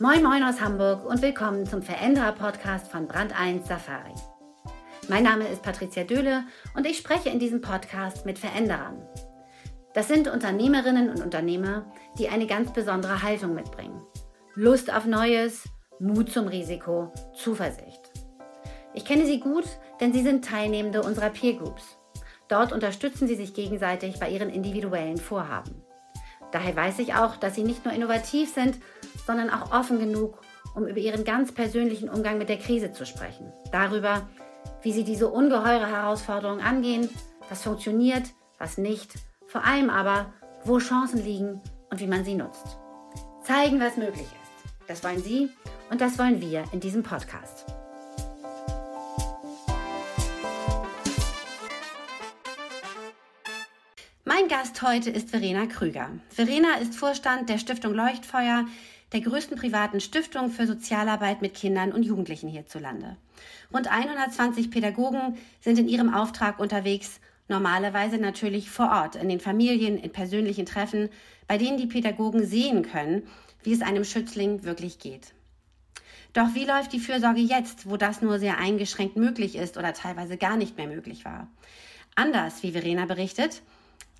[0.00, 4.14] Moin Moin aus Hamburg und willkommen zum Veränderer-Podcast von Brand 1 Safari.
[5.08, 6.44] Mein Name ist Patricia Döhle
[6.76, 9.02] und ich spreche in diesem Podcast mit Veränderern.
[9.94, 14.00] Das sind Unternehmerinnen und Unternehmer, die eine ganz besondere Haltung mitbringen.
[14.54, 15.64] Lust auf Neues,
[15.98, 18.12] Mut zum Risiko, Zuversicht.
[18.94, 19.64] Ich kenne sie gut,
[20.00, 21.98] denn sie sind Teilnehmende unserer Peer Groups.
[22.46, 25.82] Dort unterstützen sie sich gegenseitig bei ihren individuellen Vorhaben.
[26.52, 28.78] Daher weiß ich auch, dass sie nicht nur innovativ sind,
[29.28, 30.40] sondern auch offen genug,
[30.74, 33.52] um über ihren ganz persönlichen Umgang mit der Krise zu sprechen.
[33.70, 34.26] Darüber,
[34.80, 37.10] wie sie diese ungeheure Herausforderung angehen,
[37.50, 38.22] was funktioniert,
[38.58, 40.32] was nicht, vor allem aber,
[40.64, 42.78] wo Chancen liegen und wie man sie nutzt.
[43.42, 44.88] Zeigen, was möglich ist.
[44.88, 45.50] Das wollen Sie
[45.90, 47.66] und das wollen wir in diesem Podcast.
[54.24, 56.08] Mein Gast heute ist Verena Krüger.
[56.30, 58.64] Verena ist Vorstand der Stiftung Leuchtfeuer,
[59.12, 63.16] der größten privaten Stiftung für Sozialarbeit mit Kindern und Jugendlichen hierzulande.
[63.72, 69.96] Rund 120 Pädagogen sind in ihrem Auftrag unterwegs, normalerweise natürlich vor Ort, in den Familien,
[69.96, 71.08] in persönlichen Treffen,
[71.46, 73.22] bei denen die Pädagogen sehen können,
[73.62, 75.32] wie es einem Schützling wirklich geht.
[76.34, 80.36] Doch wie läuft die Fürsorge jetzt, wo das nur sehr eingeschränkt möglich ist oder teilweise
[80.36, 81.48] gar nicht mehr möglich war?
[82.14, 83.62] Anders, wie Verena berichtet,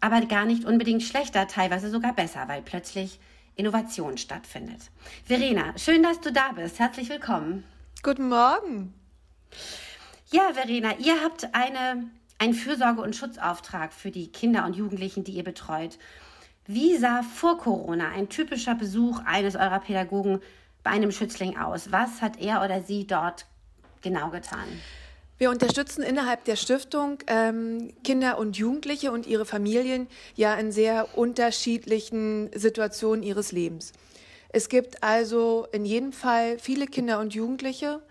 [0.00, 3.20] aber gar nicht unbedingt schlechter, teilweise sogar besser, weil plötzlich
[3.58, 4.82] Innovation stattfindet.
[5.24, 6.78] Verena, schön, dass du da bist.
[6.78, 7.64] Herzlich willkommen.
[8.04, 8.94] Guten Morgen.
[10.30, 12.04] Ja, Verena, ihr habt eine,
[12.38, 15.98] einen Fürsorge- und Schutzauftrag für die Kinder und Jugendlichen, die ihr betreut.
[16.66, 20.40] Wie sah vor Corona ein typischer Besuch eines eurer Pädagogen
[20.84, 21.90] bei einem Schützling aus?
[21.90, 23.46] Was hat er oder sie dort
[24.02, 24.68] genau getan?
[25.38, 31.16] Wir unterstützen innerhalb der Stiftung ähm, Kinder und Jugendliche und ihre Familien ja in sehr
[31.16, 33.92] unterschiedlichen Situationen ihres Lebens.
[34.48, 38.02] Es gibt also in jedem Fall viele Kinder und Jugendliche,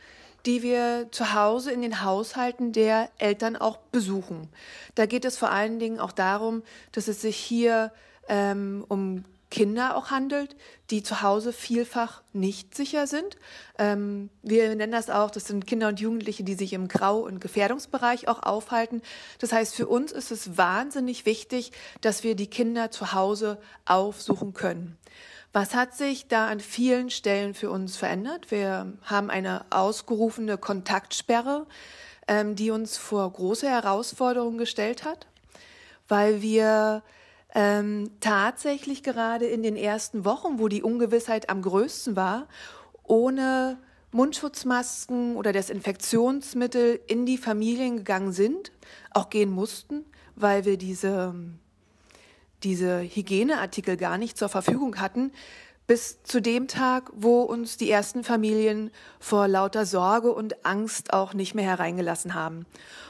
[0.45, 4.47] die wir zu Hause in den Haushalten der Eltern auch besuchen.
[4.95, 6.63] Da geht es vor allen Dingen auch darum,
[6.93, 7.91] dass es sich hier
[8.29, 10.55] ähm, um Kinder auch handelt,
[10.89, 13.37] die zu Hause vielfach nicht sicher sind.
[13.77, 17.39] Ähm, wir nennen das auch, das sind Kinder und Jugendliche, die sich im Grau- und
[17.39, 19.01] Gefährdungsbereich auch aufhalten.
[19.39, 21.71] Das heißt, für uns ist es wahnsinnig wichtig,
[22.01, 24.97] dass wir die Kinder zu Hause aufsuchen können.
[25.53, 28.51] Was hat sich da an vielen Stellen für uns verändert?
[28.51, 31.65] Wir haben eine ausgerufene Kontaktsperre,
[32.27, 35.27] ähm, die uns vor große Herausforderungen gestellt hat,
[36.09, 37.01] weil wir
[37.53, 42.47] ähm, tatsächlich gerade in den ersten Wochen, wo die Ungewissheit am größten war,
[43.03, 43.77] ohne
[44.11, 48.71] Mundschutzmasken oder Desinfektionsmittel in die Familien gegangen sind,
[49.11, 51.35] auch gehen mussten, weil wir diese,
[52.63, 55.31] diese Hygieneartikel gar nicht zur Verfügung hatten,
[55.87, 61.33] bis zu dem Tag, wo uns die ersten Familien vor lauter Sorge und Angst auch
[61.33, 62.65] nicht mehr hereingelassen haben.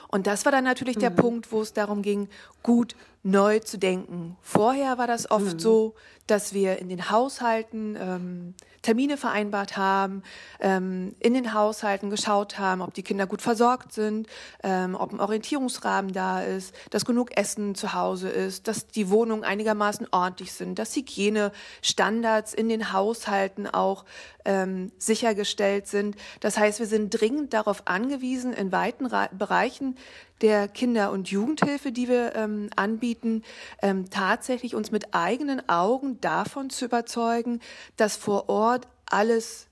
[0.09, 1.01] Und das war dann natürlich mhm.
[1.01, 2.29] der Punkt, wo es darum ging,
[2.63, 4.37] gut neu zu denken.
[4.41, 5.59] Vorher war das oft mhm.
[5.59, 5.95] so,
[6.27, 10.23] dass wir in den Haushalten ähm, Termine vereinbart haben,
[10.59, 14.27] ähm, in den Haushalten geschaut haben, ob die Kinder gut versorgt sind,
[14.63, 19.43] ähm, ob ein Orientierungsrahmen da ist, dass genug Essen zu Hause ist, dass die Wohnungen
[19.43, 24.05] einigermaßen ordentlich sind, dass Hygienestandards in den Haushalten auch
[24.45, 26.15] ähm, sichergestellt sind.
[26.39, 29.97] Das heißt, wir sind dringend darauf angewiesen, in weiten Ra Bereichen
[30.41, 33.43] der Kinder- und Jugendhilfe, die wir ähm, anbieten,
[33.81, 37.59] ähm, tatsächlich uns mit eigenen Augen davon zu überzeugen,
[37.95, 39.67] dass vor Ort alles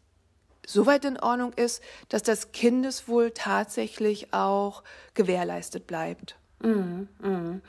[0.65, 4.83] soweit in Ordnung ist, dass das Kindeswohl tatsächlich auch
[5.13, 6.35] gewährleistet bleibt.
[6.63, 7.59] Mhm, mh.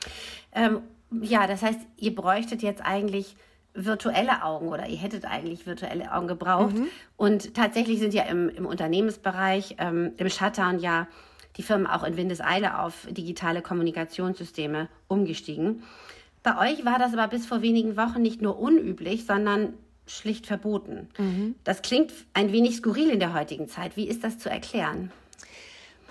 [0.53, 0.81] ähm,
[1.21, 3.35] ja, das heißt, ihr bräuchtet jetzt eigentlich
[3.73, 6.75] virtuelle Augen oder ihr hättet eigentlich virtuelle Augen gebraucht.
[6.75, 6.87] Mhm.
[7.15, 11.07] Und tatsächlich sind ja im, im Unternehmensbereich, ähm, im Shutdown ja
[11.57, 15.83] die Firmen auch in Windeseile auf digitale Kommunikationssysteme umgestiegen.
[16.43, 19.73] Bei euch war das aber bis vor wenigen Wochen nicht nur unüblich, sondern
[20.05, 21.09] schlicht verboten.
[21.17, 21.55] Mhm.
[21.63, 23.97] Das klingt ein wenig skurril in der heutigen Zeit.
[23.97, 25.11] Wie ist das zu erklären?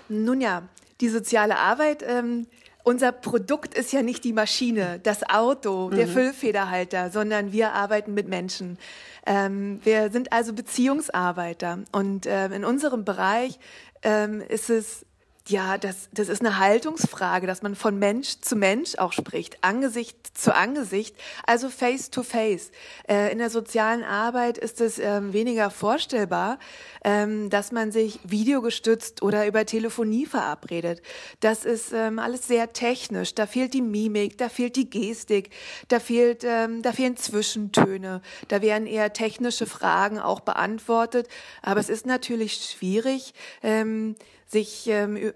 [0.09, 0.63] Nun ja,
[1.01, 2.45] die soziale Arbeit, ähm,
[2.83, 6.11] unser Produkt ist ja nicht die Maschine, das Auto, der mhm.
[6.11, 8.77] Füllfederhalter, sondern wir arbeiten mit Menschen.
[9.25, 13.59] Ähm, wir sind also Beziehungsarbeiter und ähm, in unserem Bereich
[14.03, 15.06] ähm, ist es
[15.49, 20.37] ja, das, das ist eine Haltungsfrage, dass man von Mensch zu Mensch auch spricht, Angesicht
[20.37, 21.15] zu Angesicht,
[21.45, 22.71] also face to face.
[23.07, 26.59] Äh, in der sozialen Arbeit ist es ähm, weniger vorstellbar,
[27.03, 31.01] ähm, dass man sich videogestützt oder über Telefonie verabredet.
[31.39, 33.33] Das ist ähm, alles sehr technisch.
[33.33, 35.49] Da fehlt die Mimik, da fehlt die Gestik,
[35.87, 41.27] da fehlt, ähm, da fehlen Zwischentöne, da werden eher technische Fragen auch beantwortet.
[41.61, 43.33] Aber es ist natürlich schwierig,
[43.63, 44.15] ähm,
[44.47, 45.33] sich ähm,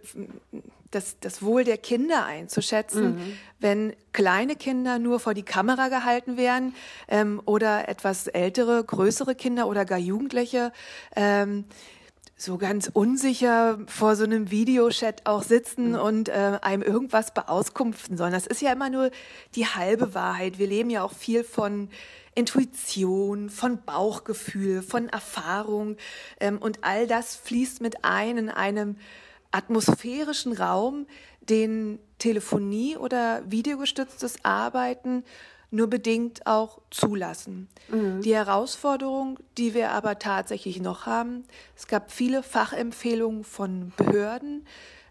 [0.92, 3.38] das, das Wohl der Kinder einzuschätzen, mhm.
[3.60, 6.75] wenn kleine Kinder nur vor die Kamera gehalten werden
[7.08, 10.72] ähm, oder etwas ältere, größere Kinder oder gar Jugendliche
[11.16, 11.66] ähm,
[12.42, 16.00] so ganz unsicher vor so einem Videochat auch sitzen mhm.
[16.00, 18.34] und äh, einem irgendwas beauskunften sollen.
[18.34, 19.12] Das ist ja immer nur
[19.56, 20.58] die halbe Wahrheit.
[20.58, 21.90] Wir leben ja auch viel von
[22.34, 25.98] Intuition, von Bauchgefühl, von Erfahrung
[26.40, 28.96] ähm, und all das fließt mit ein in einem
[29.52, 31.08] atmosphärischen Raum,
[31.42, 35.24] den Telefonie oder videogestütztes Arbeiten
[35.71, 37.69] nur bedingt auch zulassen.
[37.89, 38.21] Mhm.
[38.21, 41.45] Die Herausforderung, die wir aber tatsächlich noch haben,
[41.75, 44.68] es gab viele Fachempfehlungen von Behörden,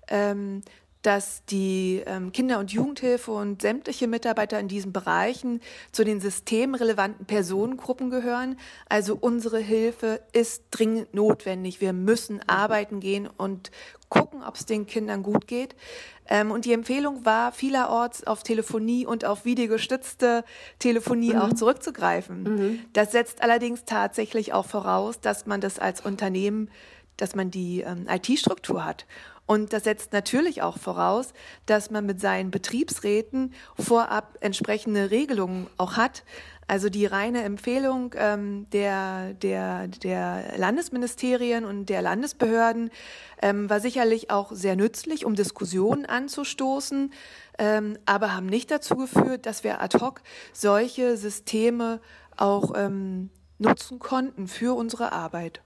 [0.09, 0.63] ähm,
[1.03, 5.61] dass die ähm, Kinder- und Jugendhilfe und sämtliche Mitarbeiter in diesen Bereichen
[5.93, 8.59] zu den systemrelevanten Personengruppen gehören.
[8.89, 11.81] Also unsere Hilfe ist dringend notwendig.
[11.81, 13.71] Wir müssen arbeiten gehen und
[14.11, 15.75] gucken, ob es den Kindern gut geht.
[16.29, 20.45] Ähm, und die Empfehlung war, vielerorts auf Telefonie und auf videogestützte
[20.79, 21.41] Telefonie mhm.
[21.41, 22.43] auch zurückzugreifen.
[22.43, 22.79] Mhm.
[22.93, 26.71] Das setzt allerdings tatsächlich auch voraus, dass man das als Unternehmen
[27.17, 29.07] dass man die ähm, IT-Struktur hat.
[29.51, 31.33] Und das setzt natürlich auch voraus,
[31.67, 36.23] dass man mit seinen Betriebsräten vorab entsprechende Regelungen auch hat.
[36.69, 42.91] Also die reine Empfehlung ähm, der, der, der Landesministerien und der Landesbehörden
[43.43, 47.13] ähm, war sicherlich auch sehr nützlich, um Diskussionen anzustoßen,
[47.59, 50.23] ähm, aber haben nicht dazu geführt, dass wir ad hoc
[50.53, 52.01] solche Systeme
[52.37, 55.63] auch ähm, nutzen konnten für unsere Arbeit.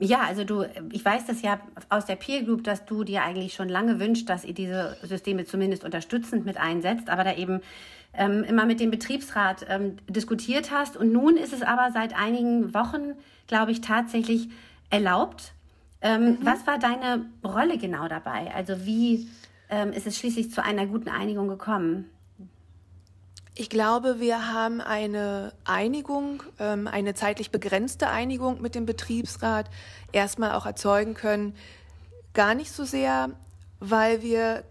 [0.00, 3.54] Ja, also du, ich weiß das ja aus der Peer Group, dass du dir eigentlich
[3.54, 7.60] schon lange wünschst, dass ihr diese Systeme zumindest unterstützend mit einsetzt, aber da eben
[8.14, 10.96] ähm, immer mit dem Betriebsrat ähm, diskutiert hast.
[10.96, 13.14] Und nun ist es aber seit einigen Wochen,
[13.48, 14.48] glaube ich, tatsächlich
[14.88, 15.52] erlaubt.
[16.00, 16.38] Ähm, mhm.
[16.42, 18.52] Was war deine Rolle genau dabei?
[18.54, 19.28] Also wie
[19.68, 22.08] ähm, ist es schließlich zu einer guten Einigung gekommen?
[23.60, 29.68] Ich glaube, wir haben eine Einigung, ähm, eine zeitlich begrenzte Einigung mit dem Betriebsrat
[30.12, 31.56] erstmal auch erzeugen können.
[32.34, 33.30] Gar nicht so sehr,
[33.80, 34.62] weil wir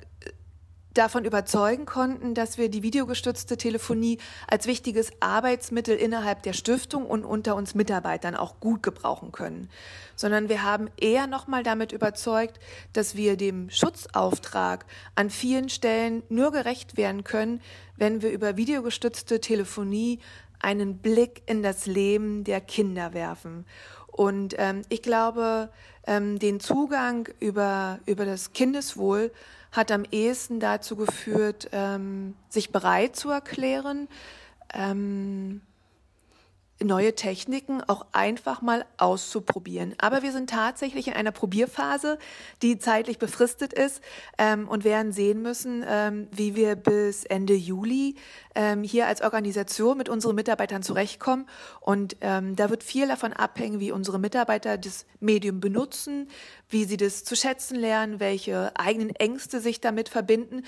[0.98, 4.18] davon überzeugen konnten, dass wir die videogestützte Telefonie
[4.48, 9.70] als wichtiges Arbeitsmittel innerhalb der Stiftung und unter uns Mitarbeitern auch gut gebrauchen können,
[10.16, 12.60] sondern wir haben eher nochmal damit überzeugt,
[12.94, 14.86] dass wir dem Schutzauftrag
[15.16, 17.62] an vielen Stellen nur gerecht werden können,
[17.96, 20.20] wenn wir über videogestützte Telefonie
[20.60, 23.66] einen Blick in das Leben der Kinder werfen.
[24.08, 25.70] Und ähm, ich glaube,
[26.08, 29.32] ähm, den Zugang über, über das Kindeswohl
[29.72, 34.08] hat am ehesten dazu geführt, ähm, sich bereit zu erklären,
[34.74, 35.62] ähm,
[36.84, 39.96] neue Techniken auch einfach mal auszuprobieren.
[39.98, 42.20] Aber wir sind tatsächlich in einer Probierphase,
[42.62, 44.02] die zeitlich befristet ist
[44.38, 48.16] ähm, und werden sehen müssen, ähm, wie wir bis Ende Juli
[48.56, 51.48] ähm, hier als Organisation mit unseren Mitarbeitern zurechtkommen.
[51.82, 56.30] Und ähm, da wird viel davon abhängen, wie unsere Mitarbeiter das Medium benutzen,
[56.70, 60.64] wie sie das zu schätzen lernen, welche eigenen Ängste sich damit verbinden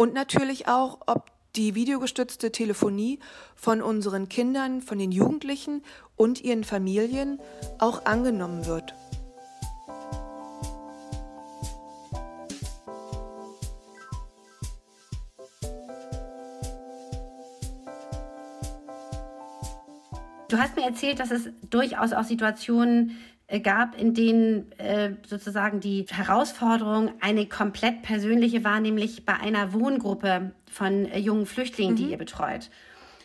[0.00, 3.18] und natürlich auch, ob die videogestützte Telefonie
[3.54, 5.82] von unseren Kindern, von den Jugendlichen
[6.16, 7.40] und ihren Familien
[7.78, 8.94] auch angenommen wird.
[20.48, 23.16] Du hast mir erzählt, dass es durchaus auch Situationen
[23.58, 30.52] gab, in denen äh, sozusagen die Herausforderung eine komplett persönliche war, nämlich bei einer Wohngruppe
[30.70, 31.96] von äh, jungen Flüchtlingen, mhm.
[31.96, 32.70] die ihr betreut.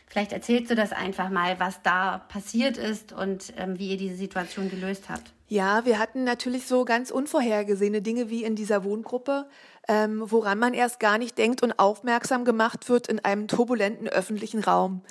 [0.07, 4.15] Vielleicht erzählst du das einfach mal, was da passiert ist und ähm, wie ihr diese
[4.15, 5.33] Situation gelöst habt.
[5.47, 9.45] Ja, wir hatten natürlich so ganz unvorhergesehene Dinge wie in dieser Wohngruppe,
[9.87, 14.63] ähm, woran man erst gar nicht denkt und aufmerksam gemacht wird in einem turbulenten öffentlichen
[14.63, 15.01] Raum.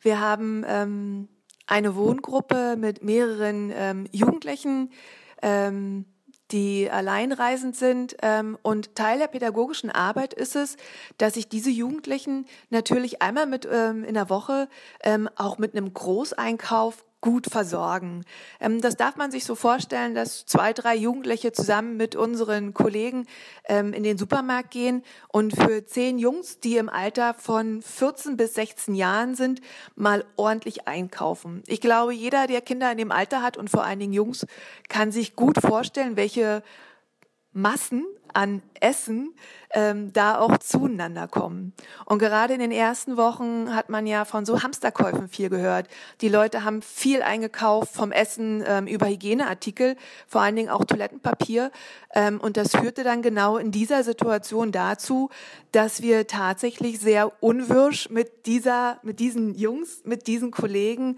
[0.00, 1.28] Wir haben ähm,
[1.68, 4.90] eine Wohngruppe mit mehreren ähm, Jugendlichen,
[5.42, 6.06] ähm,
[6.50, 8.16] die alleinreisend sind.
[8.22, 10.76] Ähm, und Teil der pädagogischen Arbeit ist es,
[11.18, 14.68] dass ich diese Jugendlichen natürlich einmal mit ähm, in der Woche
[15.04, 18.24] ähm, auch mit einem Großeinkauf gut versorgen.
[18.60, 23.26] Ähm, das darf man sich so vorstellen, dass zwei, drei Jugendliche zusammen mit unseren Kollegen
[23.68, 28.54] ähm, in den Supermarkt gehen und für zehn Jungs, die im Alter von 14 bis
[28.54, 29.60] 16 Jahren sind,
[29.96, 31.62] mal ordentlich einkaufen.
[31.66, 34.46] Ich glaube, jeder, der Kinder in dem Alter hat und vor allen Dingen Jungs,
[34.88, 36.62] kann sich gut vorstellen, welche
[37.52, 39.34] Massen an Essen
[39.70, 41.72] ähm, da auch zueinander kommen.
[42.04, 45.88] Und gerade in den ersten Wochen hat man ja von so Hamsterkäufen viel gehört.
[46.20, 51.70] Die Leute haben viel eingekauft vom Essen ähm, über Hygieneartikel, vor allen Dingen auch Toilettenpapier.
[52.14, 55.30] Ähm, und das führte dann genau in dieser Situation dazu,
[55.72, 61.16] dass wir tatsächlich sehr unwirsch mit dieser, mit diesen Jungs, mit diesen Kollegen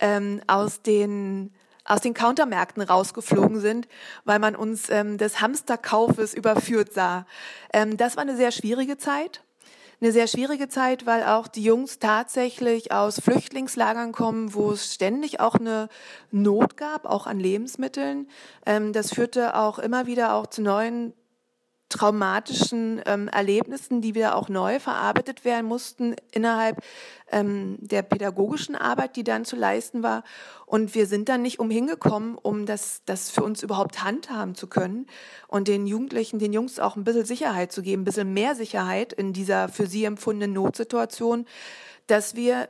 [0.00, 1.52] ähm, aus den
[1.92, 3.86] aus den Countermärkten rausgeflogen sind,
[4.24, 7.26] weil man uns ähm, des Hamsterkaufes überführt sah.
[7.72, 9.42] Ähm, das war eine sehr schwierige Zeit.
[10.00, 15.38] Eine sehr schwierige Zeit, weil auch die Jungs tatsächlich aus Flüchtlingslagern kommen, wo es ständig
[15.38, 15.88] auch eine
[16.30, 18.26] Not gab, auch an Lebensmitteln.
[18.64, 21.12] Ähm, das führte auch immer wieder auch zu neuen
[21.92, 26.82] traumatischen ähm, Erlebnissen, die wieder auch neu verarbeitet werden mussten innerhalb
[27.30, 30.24] ähm, der pädagogischen Arbeit, die dann zu leisten war.
[30.66, 35.06] Und wir sind dann nicht umhingekommen, um das, das für uns überhaupt handhaben zu können
[35.48, 39.12] und den Jugendlichen, den Jungs auch ein bisschen Sicherheit zu geben, ein bisschen mehr Sicherheit
[39.12, 41.46] in dieser für sie empfundenen Notsituation,
[42.06, 42.68] dass wir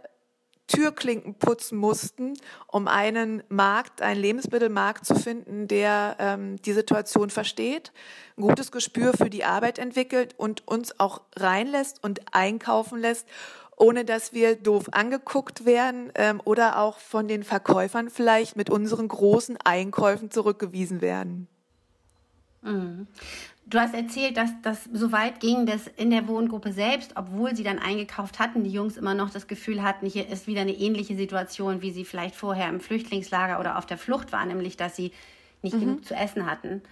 [0.73, 2.33] Türklinken putzen mussten,
[2.67, 7.93] um einen Markt, einen Lebensmittelmarkt zu finden, der ähm, die Situation versteht,
[8.39, 13.29] ein gutes Gespür für die Arbeit entwickelt und uns auch reinlässt und einkaufen lässt,
[13.77, 19.09] ohne dass wir doof angeguckt werden ähm, oder auch von den Verkäufern vielleicht mit unseren
[19.09, 21.49] großen Einkäufen zurückgewiesen werden.
[22.63, 23.09] Mhm.
[23.73, 27.63] Du hast erzählt, dass das so weit ging, dass in der Wohngruppe selbst, obwohl sie
[27.63, 31.17] dann eingekauft hatten, die Jungs immer noch das Gefühl hatten, hier ist wieder eine ähnliche
[31.17, 35.11] Situation, wie sie vielleicht vorher im Flüchtlingslager oder auf der Flucht waren, nämlich dass sie
[35.63, 35.81] nicht mhm.
[35.81, 36.83] genug zu essen hatten.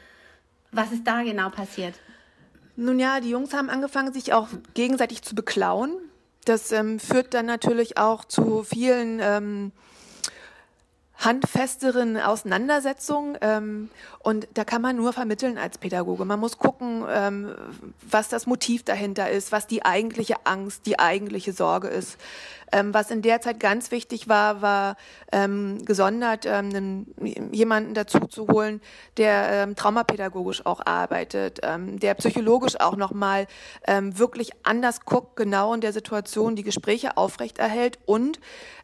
[0.72, 1.96] Was ist da genau passiert?
[2.76, 5.92] Nun ja, die Jungs haben angefangen, sich auch gegenseitig zu beklauen.
[6.46, 9.72] Das ähm, führt dann natürlich auch zu vielen ähm,
[11.20, 13.38] handfesteren Auseinandersetzungen.
[13.40, 16.24] Ähm, und da kann man nur vermitteln als Pädagoge.
[16.24, 17.54] Man muss gucken, ähm,
[18.08, 22.18] was das Motiv dahinter ist, was die eigentliche Angst, die eigentliche Sorge ist.
[22.72, 24.96] Ähm, was in der Zeit ganz wichtig war, war
[25.32, 27.06] ähm, gesondert ähm,
[27.52, 28.80] jemanden dazu zu holen,
[29.16, 33.46] der ähm, traumapädagogisch auch arbeitet, ähm, der psychologisch auch nochmal
[33.86, 38.40] ähm, wirklich anders guckt, genau in der Situation die Gespräche aufrechterhält und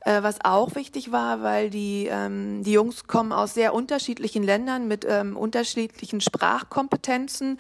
[0.06, 4.86] äh, was auch wichtig war, weil die, ähm, die Jungs kommen aus sehr unterschiedlichen Ländern
[4.86, 7.58] mit ähm, unterschiedlichen Sprachkompetenzen.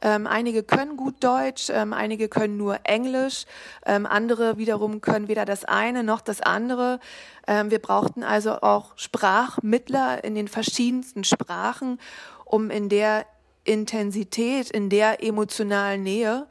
[0.00, 3.46] Ähm, einige können gut Deutsch, ähm, einige können nur Englisch,
[3.84, 7.00] ähm, andere wiederum können weder das eine noch das andere.
[7.46, 12.00] Ähm, wir brauchten also auch Sprachmittler in den verschiedensten Sprachen,
[12.44, 13.26] um in der
[13.64, 16.46] Intensität, in der emotionalen Nähe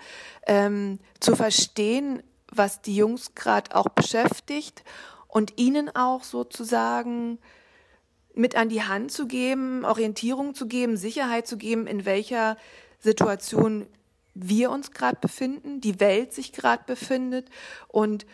[0.46, 2.22] ähm, zu verstehen,
[2.52, 4.84] was die Jungs gerade auch beschäftigt
[5.28, 7.40] und ihnen auch sozusagen
[8.34, 12.58] mit an die Hand zu geben, Orientierung zu geben, Sicherheit zu geben, in welcher
[13.00, 13.88] Situation
[14.36, 17.50] wir uns gerade befinden, die Welt sich gerade befindet
[17.88, 18.26] und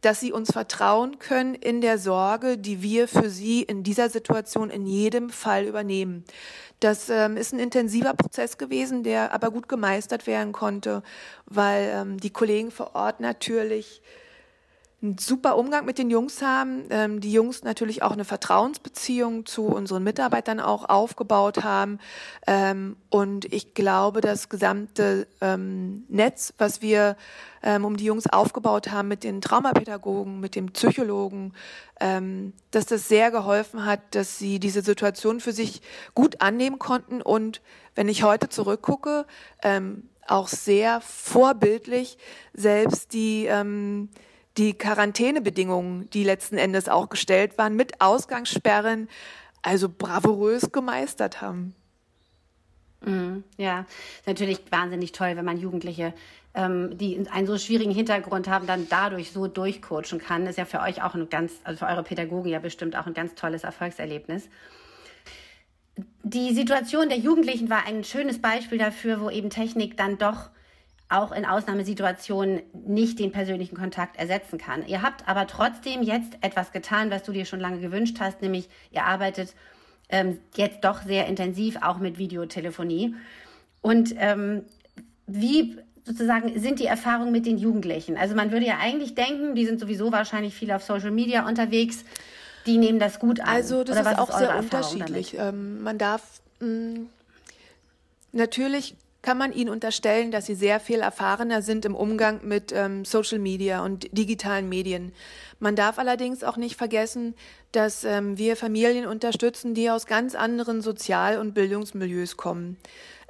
[0.00, 4.70] dass sie uns vertrauen können in der Sorge, die wir für sie in dieser Situation
[4.70, 6.24] in jedem Fall übernehmen.
[6.80, 11.02] Das ähm, ist ein intensiver Prozess gewesen, der aber gut gemeistert werden konnte,
[11.44, 14.00] weil ähm, die Kollegen vor Ort natürlich
[15.02, 19.64] einen super Umgang mit den Jungs haben, ähm, die Jungs natürlich auch eine Vertrauensbeziehung zu
[19.64, 21.98] unseren Mitarbeitern auch aufgebaut haben.
[22.46, 27.16] Ähm, und ich glaube, das gesamte ähm, Netz, was wir
[27.62, 31.54] ähm, um die Jungs aufgebaut haben mit den Traumapädagogen, mit dem Psychologen,
[31.98, 35.80] ähm, dass das sehr geholfen hat, dass sie diese Situation für sich
[36.14, 37.22] gut annehmen konnten.
[37.22, 37.62] Und
[37.94, 39.24] wenn ich heute zurückgucke,
[39.62, 42.18] ähm, auch sehr vorbildlich
[42.52, 44.10] selbst die ähm,
[44.56, 49.08] die Quarantänebedingungen, die letzten Endes auch gestellt waren, mit Ausgangssperren,
[49.62, 51.74] also bravourös gemeistert haben.
[53.02, 53.86] Mhm, ja,
[54.26, 56.12] natürlich wahnsinnig toll, wenn man Jugendliche,
[56.54, 60.46] ähm, die einen so schwierigen Hintergrund haben, dann dadurch so durchcoachen kann.
[60.46, 63.14] Ist ja für euch auch ein ganz, also für eure Pädagogen ja bestimmt auch ein
[63.14, 64.48] ganz tolles Erfolgserlebnis.
[66.22, 70.50] Die Situation der Jugendlichen war ein schönes Beispiel dafür, wo eben Technik dann doch
[71.10, 74.86] auch in Ausnahmesituationen nicht den persönlichen Kontakt ersetzen kann.
[74.86, 78.68] Ihr habt aber trotzdem jetzt etwas getan, was du dir schon lange gewünscht hast, nämlich
[78.92, 79.54] ihr arbeitet
[80.08, 83.16] ähm, jetzt doch sehr intensiv auch mit Videotelefonie.
[83.82, 84.62] Und ähm,
[85.26, 88.16] wie sozusagen sind die Erfahrungen mit den Jugendlichen?
[88.16, 92.04] Also man würde ja eigentlich denken, die sind sowieso wahrscheinlich viel auf Social Media unterwegs.
[92.66, 93.48] die nehmen das gut an.
[93.48, 95.36] Also das Oder ist auch ist sehr unterschiedlich.
[95.38, 97.06] Ähm, man darf mh, mm,
[98.32, 103.04] natürlich kann man ihnen unterstellen, dass sie sehr viel erfahrener sind im Umgang mit ähm,
[103.04, 105.12] Social Media und digitalen Medien.
[105.58, 107.34] Man darf allerdings auch nicht vergessen,
[107.72, 112.78] dass ähm, wir Familien unterstützen, die aus ganz anderen Sozial- und Bildungsmilieus kommen.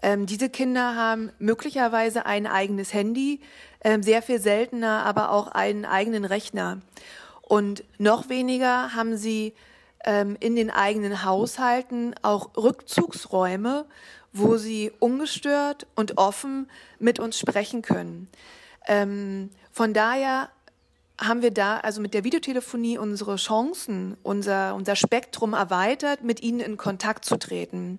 [0.02, 3.40] Ähm, diese Kinder haben möglicherweise ein eigenes Handy,
[3.82, 6.80] ähm, sehr viel seltener aber auch einen eigenen Rechner.
[7.42, 9.54] Und noch weniger haben sie
[10.04, 13.86] ähm, in den eigenen Haushalten auch Rückzugsräume,
[14.32, 16.68] wo sie ungestört und offen
[16.98, 18.28] mit uns sprechen können.
[18.86, 20.50] Ähm, von daher
[21.20, 26.60] haben wir da also mit der Videotelefonie unsere Chancen, unser, unser Spektrum erweitert, mit ihnen
[26.60, 27.98] in Kontakt zu treten.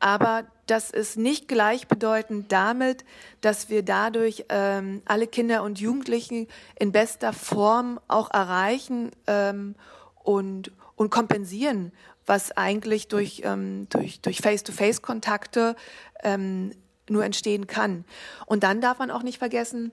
[0.00, 3.04] Aber das ist nicht gleichbedeutend damit,
[3.40, 6.46] dass wir dadurch ähm, alle Kinder und Jugendlichen
[6.78, 9.74] in bester Form auch erreichen ähm,
[10.22, 11.92] und, und kompensieren,
[12.28, 15.74] was eigentlich durch, ähm, durch, durch Face-to-Face-Kontakte
[16.22, 16.72] ähm,
[17.08, 18.04] nur entstehen kann.
[18.46, 19.92] Und dann darf man auch nicht vergessen,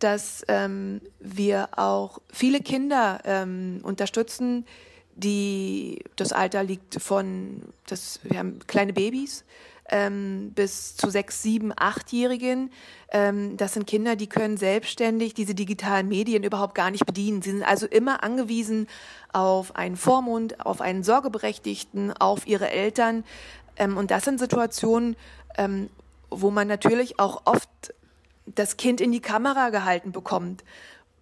[0.00, 4.66] dass ähm, wir auch viele Kinder ähm, unterstützen,
[5.14, 9.44] die das Alter liegt von, das, wir haben kleine Babys
[9.92, 12.70] ähm, bis zu sechs, sieben, achtjährigen.
[13.10, 17.42] Ähm, das sind Kinder, die können selbstständig diese digitalen Medien überhaupt gar nicht bedienen.
[17.42, 18.88] Sie sind also immer angewiesen
[19.32, 23.22] auf einen Vormund, auf einen Sorgeberechtigten, auf ihre Eltern.
[23.76, 25.14] Ähm, und das sind Situationen,
[25.58, 25.90] ähm,
[26.30, 27.68] wo man natürlich auch oft
[28.46, 30.64] das Kind in die Kamera gehalten bekommt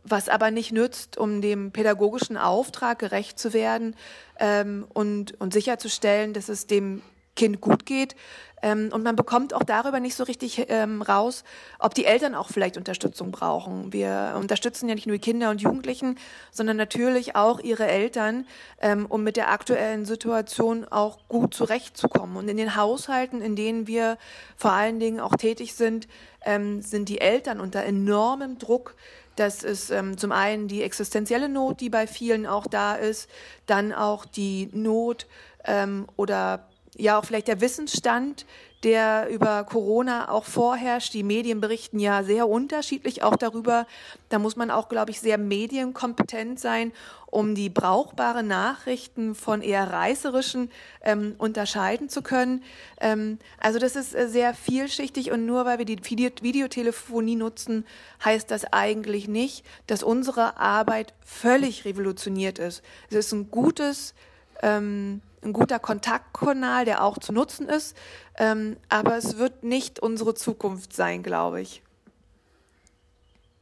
[0.03, 3.95] was aber nicht nützt, um dem pädagogischen Auftrag gerecht zu werden
[4.39, 7.03] ähm, und, und sicherzustellen, dass es dem
[7.40, 8.16] Kind gut geht.
[8.61, 11.42] Ähm, und man bekommt auch darüber nicht so richtig ähm, raus,
[11.78, 13.94] ob die Eltern auch vielleicht Unterstützung brauchen.
[13.94, 16.18] Wir unterstützen ja nicht nur die Kinder und Jugendlichen,
[16.50, 18.47] sondern natürlich auch ihre Eltern,
[18.82, 22.37] ähm, um mit der aktuellen Situation auch gut zurechtzukommen.
[22.37, 24.18] Und in den Haushalten, in denen wir
[24.54, 26.09] vor allen Dingen auch tätig sind,
[26.44, 28.94] ähm, sind die Eltern unter enormem Druck,
[29.37, 33.30] das ist ähm, zum einen die existenzielle Not, die bei vielen auch da ist,
[33.64, 35.26] dann auch die Not
[35.64, 36.70] ähm, oder
[37.00, 38.47] ja auch vielleicht der Wissensstand,
[38.83, 41.12] der über Corona auch vorherrscht.
[41.12, 43.87] Die Medien berichten ja sehr unterschiedlich auch darüber.
[44.30, 46.92] Da muss man auch, glaube ich, sehr medienkompetent sein,
[47.26, 50.71] um die brauchbaren Nachrichten von eher reißerischen
[51.02, 52.65] ähm, unterscheiden zu können.
[53.00, 57.86] Ähm, also das ist äh, sehr vielschichtig und nur weil wir die Video Videotelefonie nutzen,
[58.25, 62.82] heißt das eigentlich nicht, dass unsere Arbeit völlig revolutioniert ist.
[63.10, 64.15] Es ist ein gutes
[64.62, 67.96] ähm, ein guter Kontaktkanal, der auch zu nutzen ist.
[68.38, 71.82] Ähm, aber es wird nicht unsere Zukunft sein, glaube ich.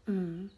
[0.06, 0.50] Mhm.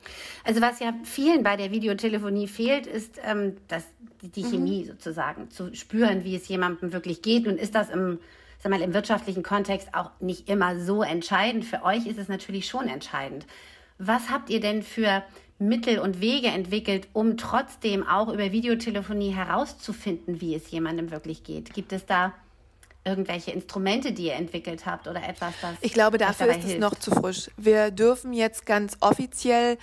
[0.45, 3.85] Also was ja vielen bei der Videotelefonie fehlt, ist ähm, das,
[4.23, 4.51] die mhm.
[4.51, 4.89] Chemie mhm.
[4.89, 7.45] sozusagen, zu spüren, wie es jemandem wirklich geht.
[7.47, 8.19] Nun ist das im,
[8.63, 11.65] sag mal, im wirtschaftlichen Kontext auch nicht immer so entscheidend.
[11.65, 13.47] Für euch ist es natürlich schon entscheidend.
[13.99, 15.23] Was habt ihr denn für
[15.61, 21.75] Mittel und Wege entwickelt, um trotzdem auch über Videotelefonie herauszufinden, wie es jemandem wirklich geht?
[21.75, 22.33] Gibt es da
[23.05, 26.95] irgendwelche Instrumente, die ihr entwickelt habt oder etwas, das Ich glaube, dafür ist es noch
[26.95, 27.51] zu frisch.
[27.57, 29.79] Wir dürfen jetzt ganz offiziell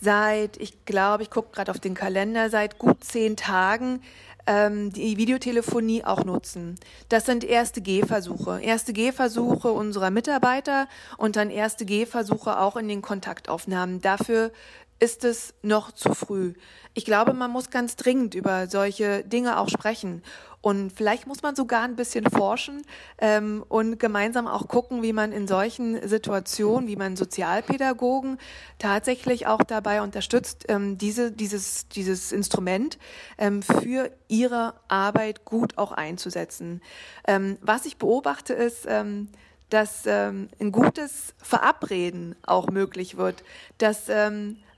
[0.00, 4.00] seit, ich glaube, ich gucke gerade auf den Kalender, seit gut zehn Tagen
[4.46, 6.76] ähm, die Videotelefonie auch nutzen.
[7.08, 8.60] Das sind erste Gehversuche.
[8.60, 14.00] Erste Gehversuche unserer Mitarbeiter und dann erste Gehversuche auch in den Kontaktaufnahmen.
[14.00, 14.52] Dafür
[14.98, 16.54] ist es noch zu früh.
[16.94, 20.22] Ich glaube, man muss ganz dringend über solche Dinge auch sprechen.
[20.62, 22.82] Und vielleicht muss man sogar ein bisschen forschen
[23.18, 28.38] ähm, und gemeinsam auch gucken, wie man in solchen Situationen, wie man Sozialpädagogen
[28.78, 32.98] tatsächlich auch dabei unterstützt, ähm, diese, dieses, dieses Instrument
[33.38, 36.82] ähm, für ihre Arbeit gut auch einzusetzen.
[37.28, 39.28] Ähm, was ich beobachte ist, ähm,
[39.68, 43.44] dass ähm, ein gutes Verabreden auch möglich wird,
[43.78, 44.08] dass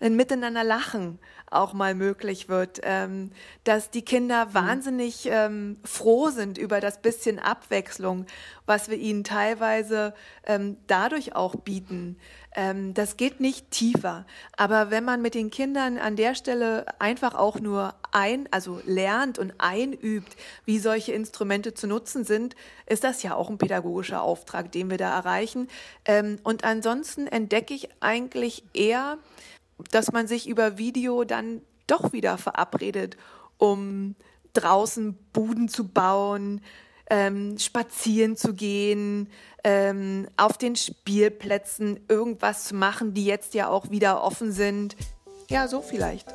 [0.01, 1.19] ein Miteinander lachen
[1.51, 3.31] auch mal möglich wird, ähm,
[3.65, 4.55] dass die Kinder mhm.
[4.55, 8.27] wahnsinnig ähm, froh sind über das bisschen Abwechslung,
[8.67, 10.15] was wir ihnen teilweise
[10.47, 12.19] ähm, dadurch auch bieten.
[12.55, 14.27] Ähm, das geht nicht tiefer.
[14.57, 19.39] Aber wenn man mit den Kindern an der Stelle einfach auch nur ein, also lernt
[19.39, 22.57] und einübt, wie solche Instrumente zu nutzen sind,
[22.87, 25.69] ist das ja auch ein pädagogischer Auftrag, den wir da erreichen.
[26.05, 29.19] Ähm, und ansonsten entdecke ich eigentlich eher,
[29.91, 33.17] dass man sich über Video dann doch wieder verabredet,
[33.57, 34.15] um
[34.53, 36.61] draußen Buden zu bauen,
[37.11, 39.29] ähm, spazieren zu gehen,
[39.65, 44.97] ähm, auf den Spielplätzen irgendwas zu machen, die jetzt ja auch wieder offen sind.
[45.49, 46.27] Ja, so vielleicht.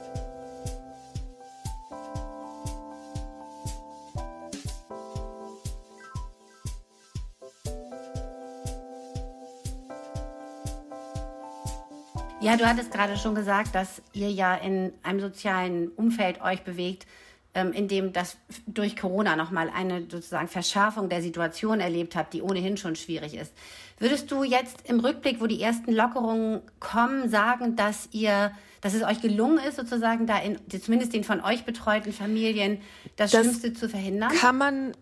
[12.44, 17.08] Ja, du hattest gerade schon gesagt, dass ihr ja in einem sozialen Umfeld euch bewegt,
[17.54, 22.42] ähm, in dem das durch Corona nochmal eine sozusagen Verschärfung der Situation erlebt habt, die
[22.42, 23.54] ohnehin schon schwierig ist.
[24.00, 28.52] Würdest du jetzt im Rückblick, wo die ersten Lockerungen kommen, sagen, dass ihr,
[28.82, 32.82] dass es euch gelungen ist, sozusagen da in zumindest den von euch betreuten Familien
[33.16, 34.32] das, das Schlimmste zu verhindern?
[34.32, 34.94] Kann man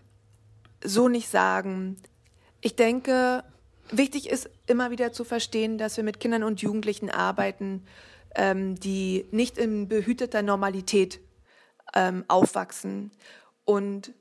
[0.83, 1.97] so nicht sagen.
[2.59, 3.43] Ich denke,
[3.89, 7.85] Wichtig ist immer wieder zu verstehen, dass wir mit Kindern und Jugendlichen arbeiten,
[8.35, 11.19] ähm, die nicht in behüteter Normalität
[11.93, 13.11] ähm, aufwachsen.
[13.65, 14.13] Und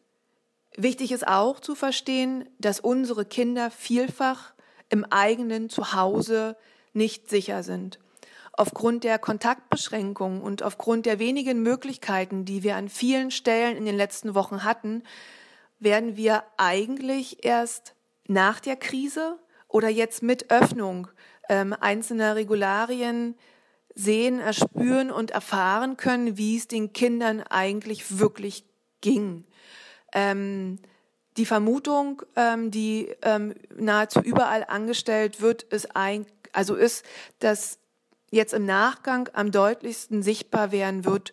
[0.77, 4.55] wichtig ist auch zu verstehen, dass unsere Kinder vielfach
[4.89, 6.57] im eigenen Zuhause
[6.93, 8.01] nicht sicher sind.
[8.53, 13.97] Aufgrund der Kontaktbeschränkungen und aufgrund der wenigen Möglichkeiten, die wir an vielen Stellen in den
[13.97, 15.05] letzten Wochen hatten,
[15.79, 17.95] werden wir eigentlich erst
[18.27, 19.39] nach der Krise
[19.71, 21.09] oder jetzt mit Öffnung
[21.49, 23.37] ähm, einzelner Regularien
[23.95, 28.65] sehen, erspüren und erfahren können, wie es den Kindern eigentlich wirklich
[29.01, 29.45] ging.
[30.13, 30.79] Ähm,
[31.37, 37.05] die Vermutung, ähm, die ähm, nahezu überall angestellt wird, ist ein, also ist,
[37.39, 37.79] dass
[38.31, 41.33] jetzt im Nachgang am deutlichsten sichtbar werden wird,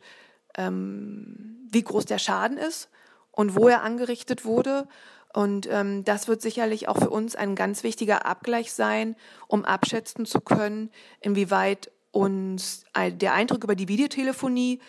[0.55, 2.89] ähm, wie groß der Schaden ist
[3.31, 4.87] und wo er angerichtet wurde
[5.33, 9.15] und ähm, das wird sicherlich auch für uns ein ganz wichtiger Abgleich sein,
[9.47, 10.89] um abschätzen zu können,
[11.21, 14.79] inwieweit uns der Eindruck über die Videotelefonie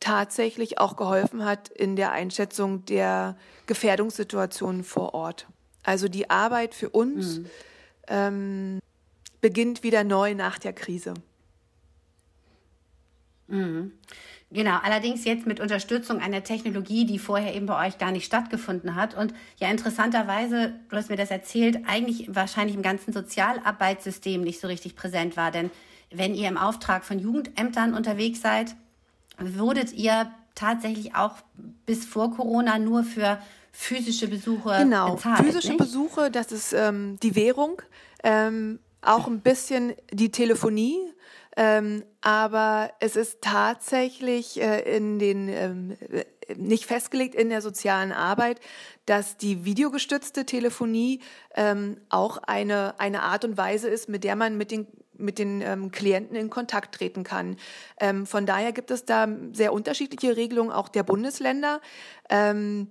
[0.00, 5.46] tatsächlich auch geholfen hat in der Einschätzung der Gefährdungssituationen vor Ort.
[5.84, 7.46] Also die Arbeit für uns mhm.
[8.08, 8.78] ähm,
[9.40, 11.14] beginnt wieder neu nach der Krise.
[13.46, 13.92] Mhm.
[14.52, 18.94] Genau, allerdings jetzt mit Unterstützung einer Technologie, die vorher eben bei euch gar nicht stattgefunden
[18.94, 19.16] hat.
[19.16, 24.66] Und ja, interessanterweise, du hast mir das erzählt, eigentlich wahrscheinlich im ganzen Sozialarbeitssystem nicht so
[24.66, 25.50] richtig präsent war.
[25.50, 25.70] Denn
[26.10, 28.74] wenn ihr im Auftrag von Jugendämtern unterwegs seid,
[29.38, 31.36] wurdet ihr tatsächlich auch
[31.86, 33.38] bis vor Corona nur für
[33.72, 35.14] physische Besuche genau.
[35.14, 35.38] bezahlt.
[35.38, 35.78] Genau, physische nicht?
[35.78, 37.80] Besuche, das ist ähm, die Währung.
[38.22, 40.98] Ähm, auch ein bisschen die Telefonie,
[41.56, 46.24] ähm, aber es ist tatsächlich äh, in den ähm, äh,
[46.56, 48.60] nicht festgelegt in der sozialen Arbeit,
[49.06, 51.20] dass die videogestützte Telefonie
[51.54, 54.86] ähm, auch eine eine Art und Weise ist, mit der man mit den
[55.18, 57.56] mit den ähm, Klienten in Kontakt treten kann.
[58.00, 61.80] Ähm, von daher gibt es da sehr unterschiedliche Regelungen auch der Bundesländer,
[62.28, 62.88] ähm,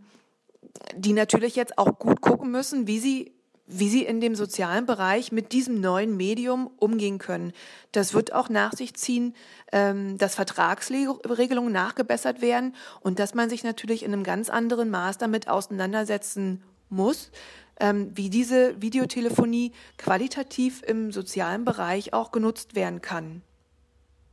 [0.95, 3.40] die natürlich jetzt auch gut gucken müssen, wie sie
[3.71, 7.53] wie sie in dem sozialen Bereich mit diesem neuen Medium umgehen können.
[7.91, 9.33] Das wird auch nach sich ziehen,
[9.71, 15.17] ähm, dass Vertragsregelungen nachgebessert werden und dass man sich natürlich in einem ganz anderen Maß
[15.17, 17.31] damit auseinandersetzen muss,
[17.79, 23.41] ähm, wie diese Videotelefonie qualitativ im sozialen Bereich auch genutzt werden kann.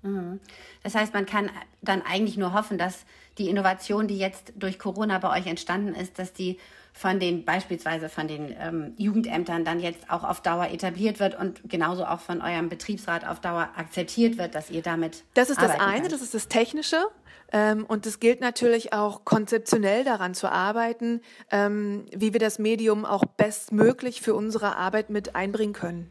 [0.02, 0.40] Mhm.
[0.82, 1.50] Das heißt, man kann
[1.82, 3.04] dann eigentlich nur hoffen, dass
[3.38, 6.58] die Innovation, die jetzt durch Corona bei euch entstanden ist, dass die
[6.98, 11.60] von den beispielsweise von den ähm, Jugendämtern dann jetzt auch auf Dauer etabliert wird und
[11.68, 15.22] genauso auch von eurem Betriebsrat auf Dauer akzeptiert wird, dass ihr damit.
[15.34, 16.12] Das ist das eine, könnt.
[16.12, 17.06] das ist das Technische.
[17.52, 21.20] Ähm, und es gilt natürlich auch konzeptionell daran zu arbeiten,
[21.52, 26.10] ähm, wie wir das Medium auch bestmöglich für unsere Arbeit mit einbringen können.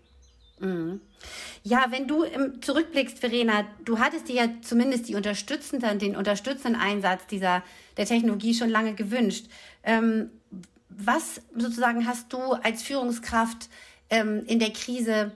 [0.59, 1.01] Mhm.
[1.63, 6.79] Ja, wenn du ähm, zurückblickst, Verena, du hattest dir ja zumindest die unterstützenden, den unterstützenden
[6.79, 7.61] Einsatz dieser
[7.97, 9.47] der Technologie schon lange gewünscht.
[9.83, 10.31] Ähm,
[10.97, 13.69] was sozusagen hast du als Führungskraft
[14.09, 15.31] ähm, in der Krise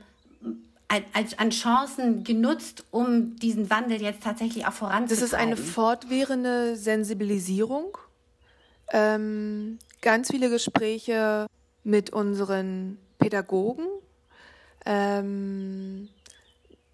[1.13, 5.09] als, an Chancen genutzt, um diesen Wandel jetzt tatsächlich auch voranzutreiben?
[5.09, 7.97] Das ist eine fortwährende Sensibilisierung.
[8.91, 11.47] Ähm, ganz viele Gespräche
[11.83, 13.85] mit unseren Pädagogen.
[14.85, 16.09] Ähm,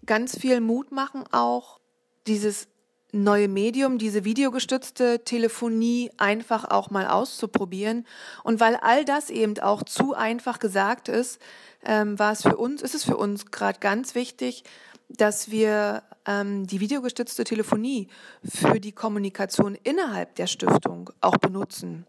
[0.06, 1.80] ganz viel Mut machen auch,
[2.26, 2.68] dieses
[3.12, 8.06] neue Medium, diese videogestützte Telefonie einfach auch mal auszuprobieren.
[8.44, 11.40] Und weil all das eben auch zu einfach gesagt ist,
[11.84, 14.64] ähm, war es für uns, ist es für uns gerade ganz wichtig,
[15.08, 18.08] dass wir ähm, die videogestützte Telefonie
[18.44, 22.06] für die Kommunikation innerhalb der Stiftung auch benutzen.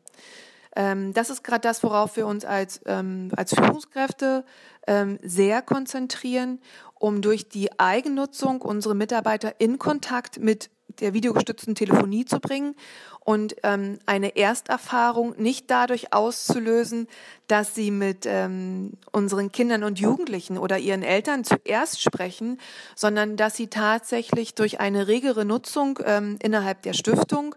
[0.76, 4.44] Ähm, das ist gerade das, worauf wir uns als, ähm, als Führungskräfte
[4.86, 6.60] ähm, sehr konzentrieren,
[6.96, 10.70] um durch die Eigennutzung unsere Mitarbeiter in Kontakt mit
[11.02, 12.76] der videogestützten Telefonie zu bringen
[13.20, 17.08] und ähm, eine Ersterfahrung nicht dadurch auszulösen,
[17.48, 22.60] dass sie mit ähm, unseren Kindern und Jugendlichen oder ihren Eltern zuerst sprechen,
[22.96, 27.56] sondern dass sie tatsächlich durch eine regere Nutzung ähm, innerhalb der Stiftung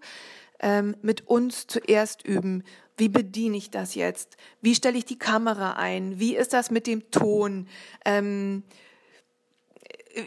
[0.61, 2.65] ähm, mit uns zuerst üben.
[2.97, 4.37] Wie bediene ich das jetzt?
[4.61, 6.19] Wie stelle ich die Kamera ein?
[6.21, 7.67] Wie ist das mit dem Ton?
[8.05, 8.63] Ähm,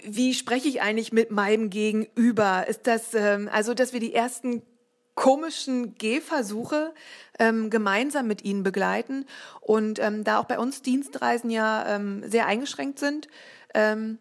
[0.03, 2.67] wie spreche ich eigentlich mit meinem Gegenüber?
[2.67, 4.61] Ist das ähm, also, dass wir die ersten
[5.15, 6.93] komischen Gehversuche
[7.39, 9.25] ähm, gemeinsam mit ihnen begleiten
[9.61, 13.29] und ähm, da auch bei uns Dienstreisen ja ähm, sehr eingeschränkt sind,
[13.73, 14.19] ähm,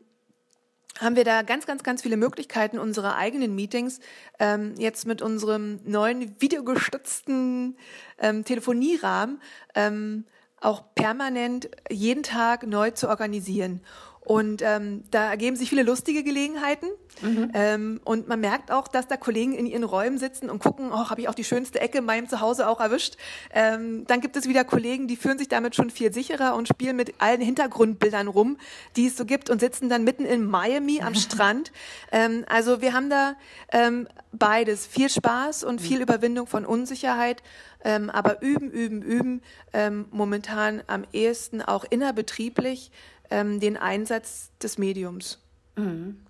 [1.01, 3.99] haben wir da ganz, ganz, ganz viele Möglichkeiten, unsere eigenen Meetings
[4.39, 7.77] ähm, jetzt mit unserem neuen videogestützten
[8.19, 9.41] ähm, Telefonierahmen
[9.75, 10.25] ähm,
[10.61, 13.81] auch permanent jeden Tag neu zu organisieren.
[14.25, 16.87] Und ähm, da ergeben sich viele lustige Gelegenheiten.
[17.21, 17.51] Mhm.
[17.55, 21.11] Ähm, und man merkt auch, dass da Kollegen in ihren Räumen sitzen und gucken, oh,
[21.11, 23.17] habe ich auch die schönste Ecke in meinem Zuhause auch erwischt.
[23.53, 26.97] Ähm, dann gibt es wieder Kollegen, die fühlen sich damit schon viel sicherer und spielen
[26.97, 28.57] mit allen Hintergrundbildern rum,
[28.97, 31.71] die es so gibt und sitzen dann mitten in Miami am Strand.
[32.11, 33.35] Ähm, also wir haben da
[33.73, 34.87] ähm, beides.
[34.87, 36.01] Viel Spaß und viel.
[36.01, 37.43] Überwindung von Unsicherheit.
[37.85, 39.43] Ähm, aber üben, üben, üben.
[39.73, 42.91] Ähm, momentan am ehesten auch innerbetrieblich
[43.31, 45.39] ähm, den Einsatz des Mediums.
[45.77, 46.25] Mhm.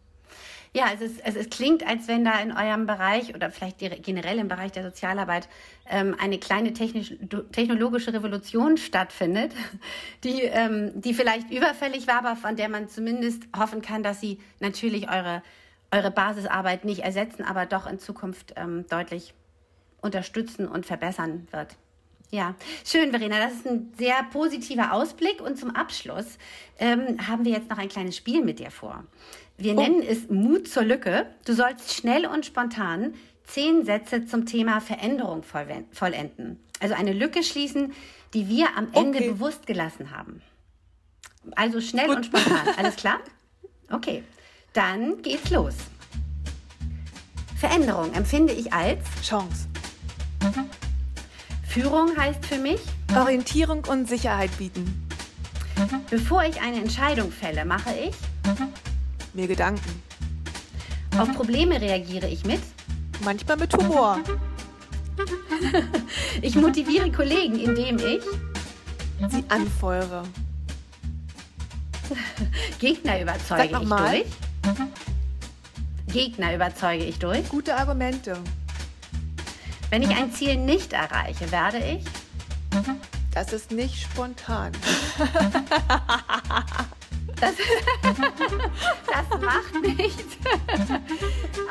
[0.76, 4.40] Ja, es, ist, es, es, klingt, als wenn da in eurem Bereich oder vielleicht generell
[4.40, 5.48] im Bereich der Sozialarbeit
[5.88, 7.14] ähm, eine kleine technisch,
[7.52, 9.52] technologische Revolution stattfindet,
[10.24, 14.40] die, ähm, die vielleicht überfällig war, aber von der man zumindest hoffen kann, dass sie
[14.58, 15.44] natürlich eure,
[15.92, 19.32] eure Basisarbeit nicht ersetzen, aber doch in Zukunft ähm, deutlich
[20.00, 21.76] unterstützen und verbessern wird.
[22.30, 23.38] Ja, schön, Verena.
[23.38, 25.40] Das ist ein sehr positiver Ausblick.
[25.40, 26.38] Und zum Abschluss
[26.78, 29.04] ähm, haben wir jetzt noch ein kleines Spiel mit dir vor.
[29.56, 29.80] Wir oh.
[29.80, 31.26] nennen es Mut zur Lücke.
[31.44, 36.58] Du sollst schnell und spontan zehn Sätze zum Thema Veränderung vollenden.
[36.80, 37.92] Also eine Lücke schließen,
[38.32, 39.30] die wir am Ende okay.
[39.30, 40.42] bewusst gelassen haben.
[41.54, 42.16] Also schnell Gut.
[42.16, 42.68] und spontan.
[42.76, 43.20] Alles klar?
[43.90, 44.24] Okay,
[44.72, 45.74] dann geht's los.
[47.56, 49.68] Veränderung empfinde ich als Chance.
[51.74, 52.80] Führung heißt für mich
[53.16, 55.08] Orientierung und Sicherheit bieten.
[56.08, 58.14] Bevor ich eine Entscheidung fälle, mache ich
[59.32, 60.00] mir Gedanken.
[61.18, 62.60] Auf Probleme reagiere ich mit
[63.24, 64.20] manchmal mit Humor.
[66.42, 68.22] ich motiviere Kollegen, indem ich
[69.32, 70.22] sie anfeuere.
[72.78, 74.26] Gegner überzeuge ich durch.
[76.06, 77.48] Gegner überzeuge ich durch.
[77.48, 78.38] Gute Argumente.
[79.94, 82.04] Wenn ich ein Ziel nicht erreiche, werde ich.
[83.32, 84.72] Das ist nicht spontan.
[87.40, 87.52] Das,
[89.06, 90.36] das macht nichts.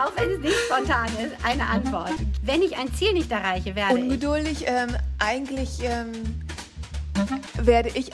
[0.01, 2.13] Auch wenn es nicht spontan ist, eine Antwort.
[2.41, 4.67] Wenn ich ein Ziel nicht erreiche, werde Ungeduldig, ich.
[4.67, 6.13] Ähm, eigentlich ähm,
[7.55, 8.13] werde ich äh,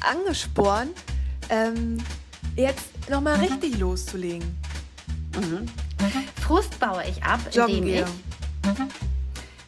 [0.00, 0.98] angespornt,
[1.50, 1.98] ähm,
[2.56, 4.56] jetzt nochmal richtig loszulegen.
[5.36, 5.66] Mhm.
[6.42, 8.04] Frust baue ich ab, indem ich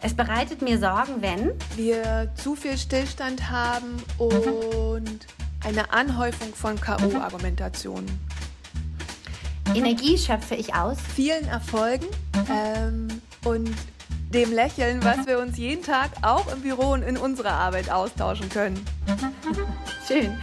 [0.01, 5.27] es bereitet mir Sorgen, wenn wir zu viel Stillstand haben und
[5.65, 8.09] eine Anhäufung von KO-Argumentationen.
[9.75, 12.07] Energie schöpfe ich aus vielen Erfolgen
[12.51, 13.09] ähm,
[13.45, 13.75] und
[14.33, 18.49] dem Lächeln, was wir uns jeden Tag auch im Büro und in unserer Arbeit austauschen
[18.49, 18.83] können.
[20.07, 20.37] Schön.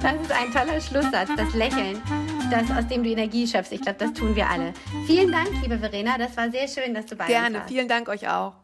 [0.00, 2.00] Das ist ein toller Schlusssatz, das Lächeln,
[2.50, 3.72] das, aus dem du Energie schöpfst.
[3.72, 4.72] Ich glaube, das tun wir alle.
[5.06, 6.16] Vielen Dank, liebe Verena.
[6.16, 7.46] Das war sehr schön, dass du bei Gerne.
[7.46, 7.68] uns warst.
[7.68, 7.68] Gerne.
[7.68, 8.54] Vielen Dank euch auch.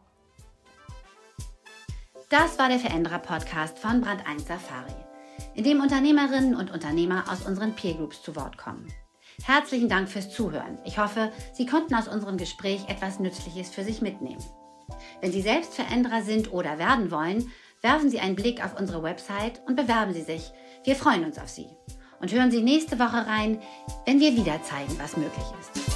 [2.29, 4.95] Das war der Veränderer-Podcast von Brand 1 Safari,
[5.53, 8.91] in dem Unternehmerinnen und Unternehmer aus unseren Peer Groups zu Wort kommen.
[9.43, 10.79] Herzlichen Dank fürs Zuhören.
[10.85, 14.43] Ich hoffe, Sie konnten aus unserem Gespräch etwas Nützliches für sich mitnehmen.
[15.21, 19.61] Wenn Sie selbst Veränderer sind oder werden wollen, werfen Sie einen Blick auf unsere Website
[19.67, 20.51] und bewerben Sie sich.
[20.83, 21.67] Wir freuen uns auf Sie.
[22.19, 23.59] Und hören Sie nächste Woche rein,
[24.05, 25.94] wenn wir wieder zeigen, was möglich ist.